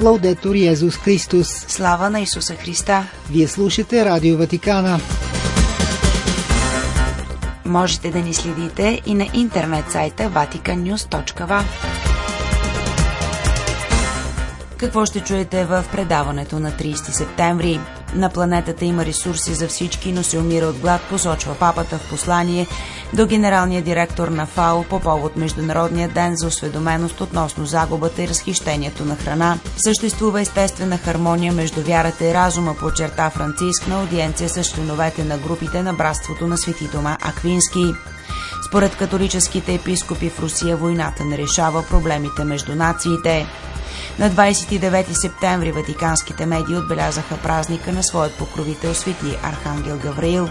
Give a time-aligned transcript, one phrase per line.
[0.00, 1.48] Лаудетор Йезус Христос.
[1.48, 3.06] Слава на Исуса Христа!
[3.30, 5.00] Вие слушате Радио Ватикана.
[7.64, 11.62] Можете да ни следите и на интернет сайта vaticannews.va.
[14.76, 17.80] Какво ще чуете в предаването на 30 септември?
[18.14, 22.66] На планетата има ресурси за всички, но се умира от глад, посочва папата в послание
[23.12, 29.04] до генералния директор на ФАО по повод Международния ден за осведоменост относно загубата и разхищението
[29.04, 29.58] на храна.
[29.76, 35.82] Съществува естествена хармония между вярата и разума, подчерта Франциск на аудиенция с членовете на групите
[35.82, 37.84] на братството на Свети Дома Аквински.
[38.68, 43.46] Според католическите епископи в Русия войната не решава проблемите между нациите.
[44.18, 50.48] На 29 септември ватиканските медии отбелязаха празника на своят покровител Свети Архангел Гавраил.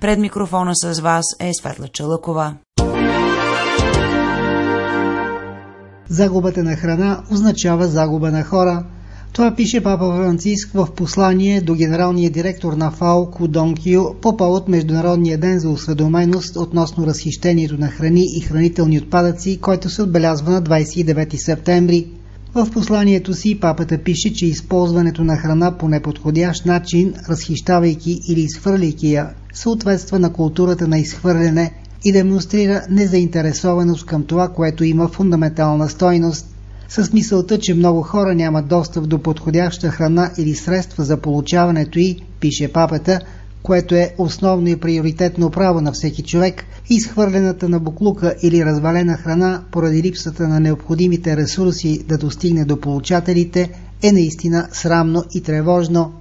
[0.00, 2.54] Пред микрофона с вас е Светла Чалъкова.
[6.08, 8.86] Загубата на храна означава загуба на хора.
[9.34, 14.68] Това пише Папа Франциск в послание до генералния директор на ФАО Кудон Кю по повод
[14.68, 20.62] Международния ден за осведоменост относно разхищението на храни и хранителни отпадъци, който се отбелязва на
[20.62, 22.06] 29 септември.
[22.54, 29.12] В посланието си папата пише, че използването на храна по неподходящ начин, разхищавайки или изхвърляйки
[29.12, 31.72] я, съответства на културата на изхвърляне
[32.04, 36.53] и демонстрира незаинтересованост към това, което има фундаментална стойност.
[36.88, 42.16] С мисълта, че много хора нямат достъп до подходяща храна или средства за получаването й,
[42.40, 43.20] пише папата,
[43.62, 49.62] което е основно и приоритетно право на всеки човек, изхвърлената на буклука или развалена храна
[49.70, 53.70] поради липсата на необходимите ресурси да достигне до получателите
[54.02, 56.12] е наистина срамно и тревожно.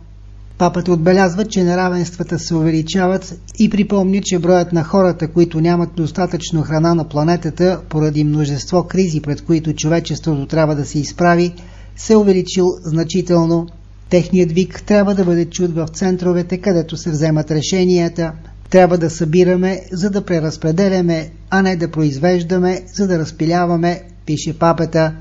[0.57, 6.61] Папата отбелязва, че неравенствата се увеличават и припомня, че броят на хората, които нямат достатъчно
[6.61, 11.53] храна на планетата поради множество кризи, пред които човечеството трябва да се изправи,
[11.95, 13.67] се е увеличил значително.
[14.09, 18.31] Техният вик трябва да бъде чуд в центровете, където се вземат решенията.
[18.69, 25.13] Трябва да събираме, за да преразпределяме, а не да произвеждаме, за да разпиляваме, пише папата.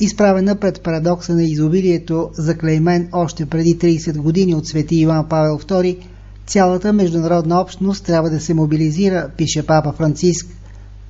[0.00, 5.98] Изправена пред парадокса на изобилието, заклеймен още преди 30 години от свети Иван Павел II,
[6.46, 10.46] цялата международна общност трябва да се мобилизира, пише папа Франциск.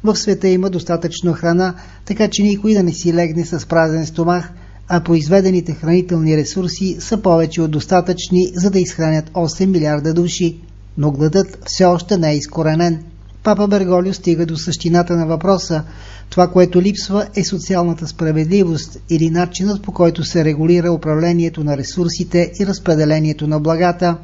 [0.05, 1.75] В света има достатъчно храна,
[2.05, 4.53] така че никой да не си легне с празен стомах,
[4.89, 10.61] а произведените хранителни ресурси са повече от достатъчни, за да изхранят 8 милиарда души.
[10.99, 13.05] Но гладът все още не е изкоренен.
[13.43, 15.83] Папа Берголио стига до същината на въпроса.
[16.31, 22.53] Това, което липсва е социалната справедливост или начинът по който се регулира управлението на ресурсите
[22.61, 24.17] и разпределението на благата.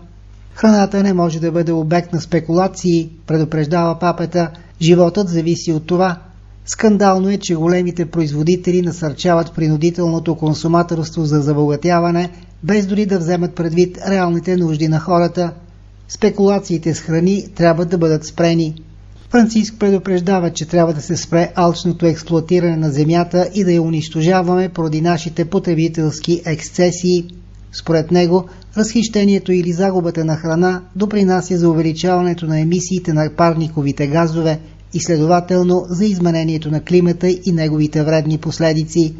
[0.55, 4.51] Храната не може да бъде обект на спекулации, предупреждава папата.
[4.81, 6.19] Животът зависи от това.
[6.67, 12.31] Скандално е, че големите производители насърчават принудителното консуматорство за забогатяване,
[12.63, 15.53] без дори да вземат предвид реалните нужди на хората.
[16.09, 18.83] Спекулациите с храни трябва да бъдат спрени.
[19.31, 24.69] Франциск предупреждава, че трябва да се спре алчното експлуатиране на земята и да я унищожаваме
[24.69, 27.25] поради нашите потребителски ексцесии.
[27.73, 28.45] Според него,
[28.77, 34.61] разхищението или загубата на храна допринася за увеличаването на емисиите на парниковите газове
[34.95, 39.15] и следователно за изменението на климата и неговите вредни последици.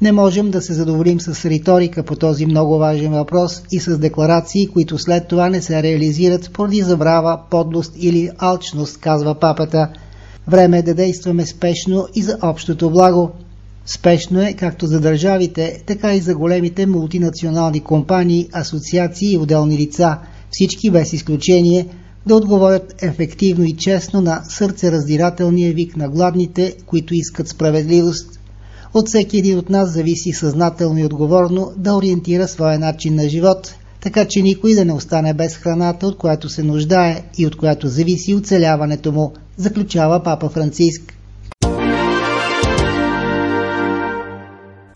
[0.00, 4.66] Не можем да се задоволим с риторика по този много важен въпрос и с декларации,
[4.66, 9.88] които след това не се реализират поради забрава, подлост или алчност, казва папата.
[10.46, 13.30] Време е да действаме спешно и за общото благо.
[13.86, 20.18] Спешно е както за държавите, така и за големите мултинационални компании, асоциации и отделни лица,
[20.50, 21.86] всички без изключение,
[22.26, 28.38] да отговорят ефективно и честно на сърцераздирателния вик на гладните, които искат справедливост.
[28.98, 33.74] От всеки един от нас зависи съзнателно и отговорно да ориентира своя начин на живот,
[34.00, 37.88] така че никой да не остане без храната, от която се нуждае и от която
[37.88, 41.17] зависи оцеляването му, заключава Папа Франциск.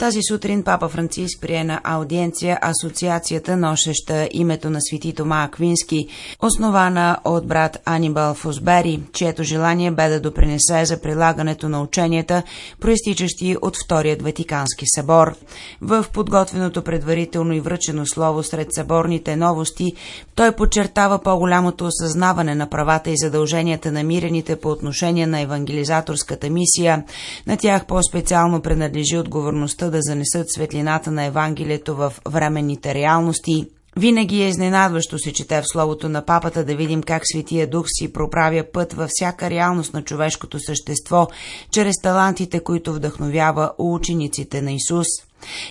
[0.02, 6.06] Тази сутрин Папа Франциск прие на аудиенция Асоциацията носеща името на свети Тома Аквински,
[6.42, 12.42] основана от брат Анибал Фосбери, чието желание бе да допринесе за прилагането на ученията,
[12.80, 15.34] проистичащи от Вторият Ватикански събор.
[15.80, 19.92] В подготвеното предварително и връчено слово сред съборните новости,
[20.34, 27.04] той подчертава по-голямото осъзнаване на правата и задълженията на мирените по отношение на евангелизаторската мисия.
[27.46, 33.66] На тях по-специално принадлежи отговорността да занесат светлината на Евангелието в временните реалности.
[33.96, 38.12] Винаги е изненадващо се чете в словото на папата да видим как Светия Дух си
[38.12, 41.28] проправя път във всяка реалност на човешкото същество,
[41.70, 45.06] чрез талантите, които вдъхновява учениците на Исус.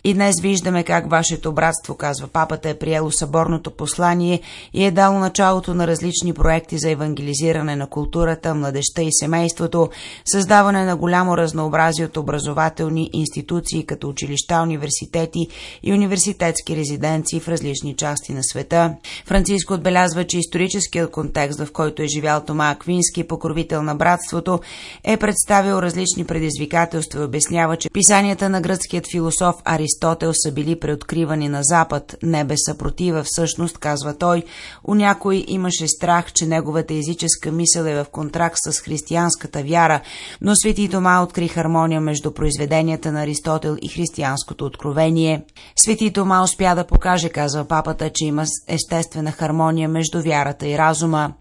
[0.03, 4.41] И днес виждаме как вашето братство, казва папата, е приело съборното послание
[4.73, 9.89] и е дало началото на различни проекти за евангелизиране на културата, младеща и семейството,
[10.25, 15.47] създаване на голямо разнообразие от образователни институции като училища, университети
[15.83, 18.95] и университетски резиденции в различни части на света.
[19.25, 24.59] Франциско отбелязва, че историческият контекст, в който е живял Тома Аквински, покровител на братството,
[25.03, 31.49] е представил различни предизвикателства и обяснява, че писанията на гръцкият философ Аристотел са били преоткривани
[31.49, 34.43] на Запад, не без съпротива, всъщност, казва той,
[34.83, 40.01] у някой имаше страх, че неговата езическа мисъл е в контракт с християнската вяра,
[40.41, 45.45] но Свети Тома откри хармония между произведенията на Аристотел и християнското откровение.
[45.83, 51.33] Свети Тома успя да покаже, казва папата, че има естествена хармония между вярата и разума.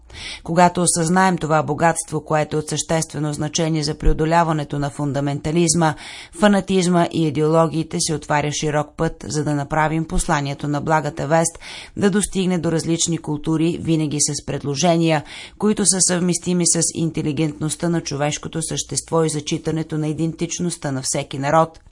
[0.43, 5.95] Когато осъзнаем това богатство, което е от съществено значение за преодоляването на фундаментализма,
[6.39, 11.59] фанатизма и идеологиите, се отваря широк път, за да направим посланието на благата вест
[11.97, 15.23] да достигне до различни култури, винаги с предложения,
[15.57, 21.79] които са съвместими с интелигентността на човешкото същество и зачитането на идентичността на всеки народ–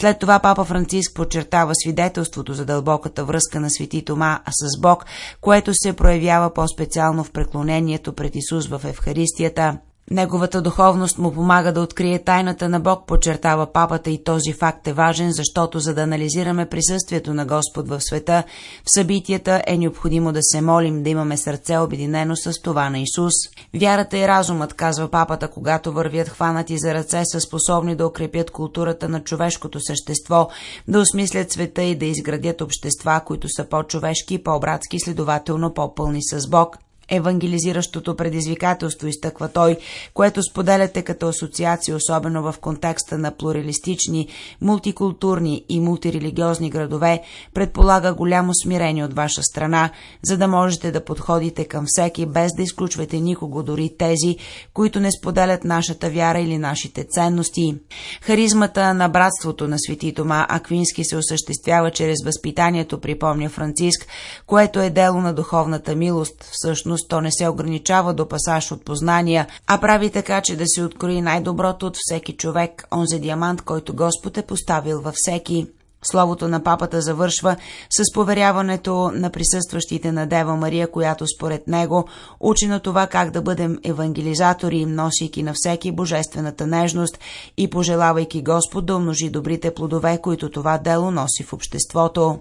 [0.00, 5.04] след това папа Франциск подчертава свидетелството за дълбоката връзка на свети Тома с Бог,
[5.40, 9.78] което се проявява по-специално в преклонението пред Исус в Евхаристията.
[10.12, 14.92] Неговата духовност му помага да открие тайната на Бог, подчертава папата и този факт е
[14.92, 18.42] важен, защото за да анализираме присъствието на Господ в света,
[18.84, 23.32] в събитията е необходимо да се молим, да имаме сърце обединено с това на Исус.
[23.74, 29.08] Вярата и разумът, казва папата, когато вървят хванати за ръце, са способни да укрепят културата
[29.08, 30.48] на човешкото същество,
[30.88, 36.78] да осмислят света и да изградят общества, които са по-човешки по-братски, следователно по-пълни с Бог
[37.10, 39.76] евангелизиращото предизвикателство, изтъква той,
[40.14, 44.28] което споделяте като асоциация, особено в контекста на плуралистични,
[44.60, 47.22] мултикултурни и мултирелигиозни градове,
[47.54, 49.90] предполага голямо смирение от ваша страна,
[50.22, 54.36] за да можете да подходите към всеки, без да изключвате никого, дори тези,
[54.74, 57.74] които не споделят нашата вяра или нашите ценности.
[58.22, 64.06] Харизмата на братството на свети Тома Аквински се осъществява чрез възпитанието, припомня Франциск,
[64.46, 68.84] което е дело на духовната милост, всъщност всъщност то не се ограничава до пасаж от
[68.84, 73.94] познания, а прави така, че да се открои най-доброто от всеки човек, онзи диамант, който
[73.94, 75.66] Господ е поставил във всеки.
[76.02, 77.56] Словото на папата завършва
[77.90, 82.04] с поверяването на присъстващите на Дева Мария, която според него
[82.40, 87.18] учи на това как да бъдем евангелизатори, носейки на всеки божествената нежност
[87.56, 92.38] и пожелавайки Господ да умножи добрите плодове, които това дело носи в обществото.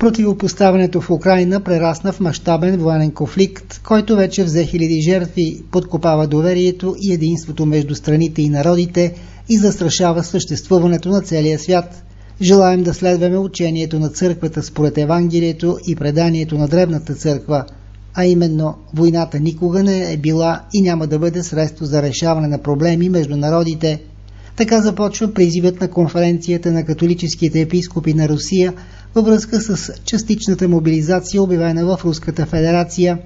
[0.00, 6.96] Противопоставянето в Украина прерасна в мащабен военен конфликт, който вече взе хиляди жертви, подкопава доверието
[7.00, 9.14] и единството между страните и народите
[9.48, 12.04] и застрашава съществуването на целия свят.
[12.40, 17.64] Желаем да следваме учението на църквата според Евангелието и преданието на Древната църква,
[18.14, 22.58] а именно войната никога не е била и няма да бъде средство за решаване на
[22.58, 24.00] проблеми между народите.
[24.56, 28.74] Така започва призивът на конференцията на католическите епископи на Русия–
[29.14, 33.18] във връзка с частичната мобилизация, обявена в Руската федерация.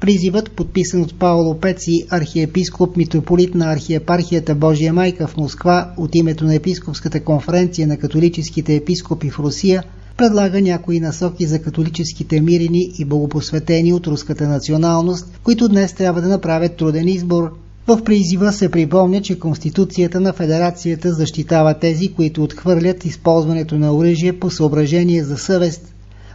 [0.00, 6.44] Призивът, подписан от Пауло Пеци, архиепископ, митрополит на архиепархията Божия майка в Москва от името
[6.44, 9.84] на епископската конференция на католическите епископи в Русия,
[10.16, 16.28] предлага някои насоки за католическите мирени и богопосветени от руската националност, които днес трябва да
[16.28, 17.50] направят труден избор–
[17.88, 24.38] в призива се припомня, че Конституцията на Федерацията защитава тези, които отхвърлят използването на оръжие
[24.38, 25.94] по съображение за съвест.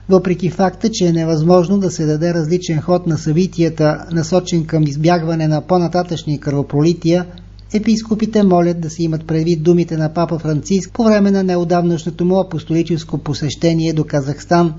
[0.09, 5.47] Въпреки факта, че е невъзможно да се даде различен ход на събитията, насочен към избягване
[5.47, 7.25] на по-нататъчни кръвопролития,
[7.73, 12.39] епископите молят да се имат предвид думите на папа Франциск по време на неодавнашното му
[12.39, 14.73] апостолическо посещение до Казахстан.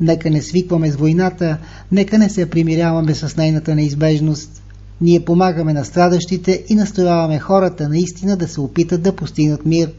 [0.00, 1.58] Нека не свикваме с войната,
[1.92, 4.62] нека не се примиряваме с нейната неизбежност.
[5.00, 9.92] Ние помагаме на страдащите и настояваме хората наистина да се опитат да постигнат мир.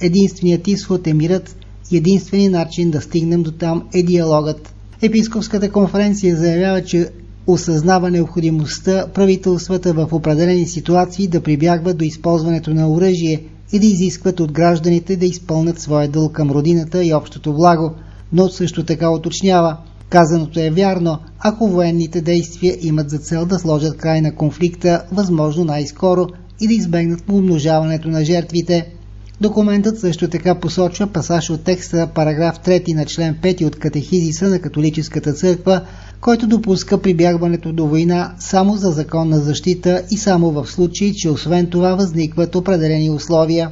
[0.00, 1.56] Единственият изход е мирът
[1.90, 4.74] и единственият начин да стигнем до там е диалогът.
[5.02, 7.08] Епископската конференция заявява, че
[7.46, 14.40] осъзнава необходимостта правителствата в определени ситуации да прибягват до използването на оръжие и да изискват
[14.40, 17.94] от гражданите да изпълнят своя дълг към родината и общото благо,
[18.32, 19.76] но също така уточнява–
[20.08, 25.64] Казаното е вярно, ако военните действия имат за цел да сложат край на конфликта възможно
[25.64, 26.26] най-скоро
[26.60, 28.94] и да избегнат умножаването на жертвите.
[29.40, 34.58] Документът също така посочва пасаж от текста параграф 3 на член 5 от катехизиса на
[34.58, 35.80] католическата църква,
[36.20, 41.66] който допуска прибягването до война само за законна защита и само в случай, че освен
[41.66, 43.70] това възникват определени условия.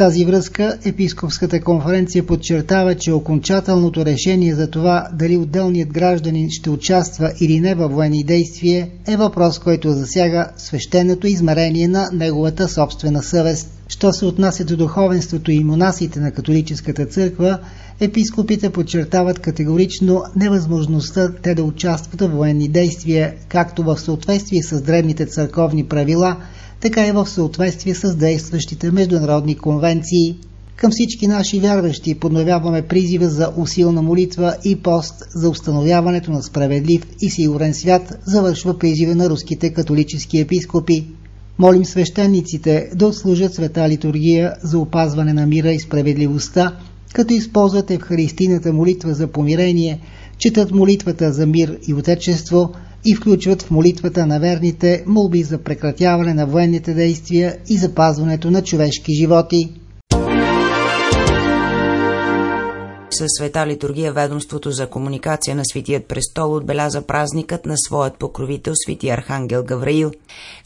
[0.00, 7.32] Тази връзка Епископската конференция подчертава, че окончателното решение за това дали отделният гражданин ще участва
[7.40, 13.70] или не във военни действия е въпрос, който засяга свещеното измерение на неговата собствена съвест.
[13.88, 17.58] Що се отнася до духовенството и монасите на католическата църква,
[18.00, 25.26] епископите подчертават категорично невъзможността те да участват в военни действия, както в съответствие с древните
[25.26, 26.36] църковни правила–
[26.80, 30.36] така и в съответствие с действащите международни конвенции.
[30.76, 37.06] Към всички наши вярващи подновяваме призива за усилна молитва и пост за установяването на справедлив
[37.22, 41.06] и сигурен свят, завършва призива на руските католически епископи.
[41.58, 46.76] Молим свещениците да отслужат света литургия за опазване на мира и справедливостта,
[47.14, 50.00] като използват Евхаристийната молитва за помирение,
[50.38, 52.72] четат молитвата за мир и отечество–
[53.04, 58.62] и включват в молитвата на верните молби за прекратяване на военните действия и запазването на
[58.62, 59.79] човешки животи.
[63.14, 69.08] Със света литургия ведомството за комуникация на Светият престол отбеляза празникът на своят покровител Свети
[69.08, 70.12] Архангел Гавраил.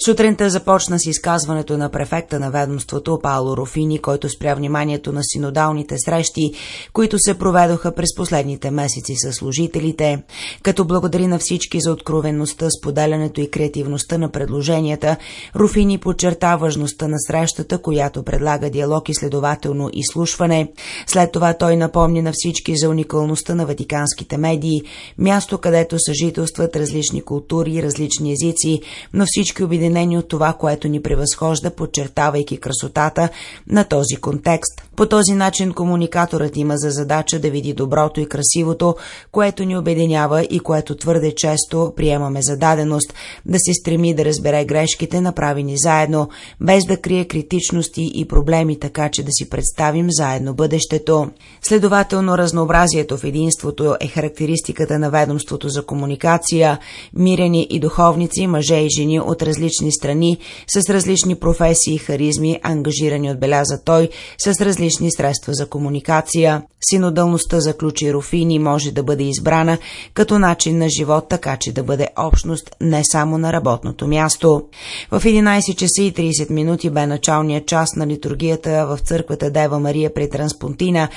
[0.05, 5.97] Сутринта започна с изказването на префекта на ведомството Пауло Рофини, който спря вниманието на синодалните
[5.99, 6.53] срещи,
[6.93, 10.23] които се проведоха през последните месеци с служителите.
[10.63, 15.17] Като благодари на всички за откровенността, споделянето и креативността на предложенията,
[15.57, 20.73] Руфини подчерта важността на срещата, която предлага диалог и следователно изслушване.
[21.07, 24.83] След това той напомни на всички за уникалността на ватиканските медии,
[25.19, 28.81] място където съжителстват различни култури различни езици,
[29.13, 33.29] но всички обединени от това, което ни превъзхожда, подчертавайки красотата
[33.69, 34.83] на този контекст.
[34.97, 38.97] По този начин комуникаторът има за задача да види доброто и красивото,
[39.33, 43.15] което ни обединява и което твърде често приемаме за даденост,
[43.47, 46.29] да се стреми да разбере грешките, направени заедно,
[46.61, 51.31] без да крие критичности и проблеми, така че да си представим заедно бъдещето.
[51.63, 56.79] Следователно, разнообразието в единството е характеристиката на ведомството за комуникация,
[57.15, 60.39] мирени и духовници, мъже и жени от различни страни,
[60.75, 66.63] с различни професии и харизми, ангажирани отбеляза той, с различни средства за комуникация.
[66.91, 69.79] Синодълността за ключи Руфини може да бъде избрана
[70.15, 74.63] като начин на живот, така че да бъде общност не само на работното място.
[75.11, 80.15] В 11 часа и 30 минути бе началният час на литургията в църквата Дева Мария
[80.15, 81.09] при Транспонтина,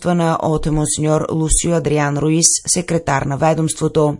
[0.00, 4.16] председателствана от монсеньор Лусио Адриан Руис, секретар на ведомството.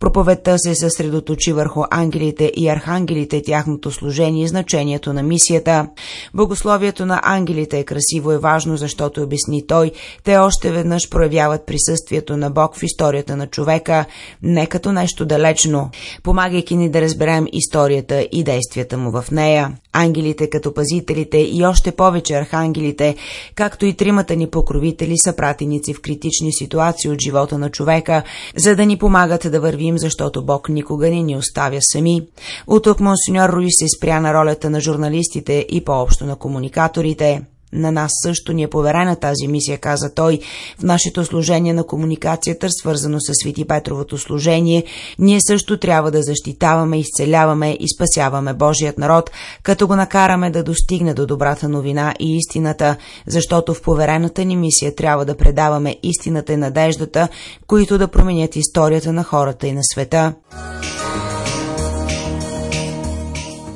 [0.00, 5.88] Проповедта се съсредоточи върху ангелите и архангелите, тяхното служение и значението на мисията.
[6.34, 9.92] Богословието на ангелите е красиво и важно, защото обясни той,
[10.24, 14.04] те още веднъж проявяват присъствието на Бог в историята на човека,
[14.42, 15.90] не като нещо далечно,
[16.22, 19.72] помагайки ни да разберем историята и действията му в нея.
[19.96, 23.16] Ангелите като пазителите и още повече архангелите,
[23.54, 28.22] както и тримата ни покровители са пратеници в критични ситуации от живота на човека,
[28.56, 32.20] за да ни помагат да вървим, защото Бог никога не ни оставя сами.
[32.66, 37.42] От тук монсеньор Руис се спря на ролята на журналистите и по-общо на комуникаторите.
[37.74, 40.40] На нас също ни е поверена тази мисия, каза той.
[40.78, 44.84] В нашето служение на комуникацията, свързано с Свети Петровото служение,
[45.18, 49.30] ние също трябва да защитаваме, изцеляваме и спасяваме Божият народ,
[49.62, 54.94] като го накараме да достигне до добрата новина и истината, защото в поверената ни мисия
[54.94, 57.28] трябва да предаваме истината и надеждата,
[57.66, 60.34] които да променят историята на хората и на света.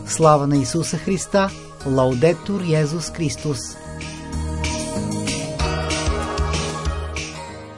[0.06, 1.50] Слава на Исуса Христа!
[1.86, 3.58] Лаудетур Йезус Христос!